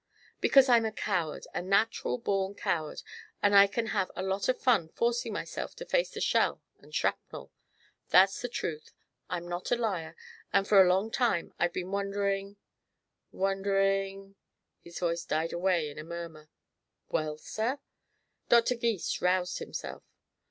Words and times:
"Because 0.39 0.67
I'm 0.67 0.83
a 0.85 0.91
coward 0.91 1.45
a 1.53 1.61
natural 1.61 2.17
born 2.17 2.55
coward 2.55 3.03
and 3.43 3.55
I 3.55 3.67
can 3.67 3.85
have 3.93 4.09
a 4.15 4.23
lot 4.23 4.49
of 4.49 4.59
fun 4.59 4.89
forcing 4.89 5.31
myself 5.31 5.75
to 5.75 5.85
face 5.85 6.09
the 6.09 6.19
shell 6.19 6.59
and 6.79 6.91
shrapnel. 6.91 7.51
That's 8.09 8.41
the 8.41 8.49
truth; 8.49 8.93
I'm 9.29 9.47
not 9.47 9.69
a 9.69 9.75
liar. 9.75 10.15
And 10.51 10.67
for 10.67 10.81
a 10.81 10.87
long 10.89 11.11
time 11.11 11.53
I've 11.59 11.73
been 11.73 11.91
wondering 11.91 12.57
wondering" 13.31 14.35
His 14.83 14.97
voice 14.97 15.23
died 15.23 15.53
away 15.53 15.91
in 15.91 15.99
a 15.99 16.03
murmur. 16.03 16.49
"Well, 17.09 17.37
sir?" 17.37 17.77
Dr. 18.49 18.73
Gys 18.77 19.21
roused 19.21 19.59
himself. 19.59 20.01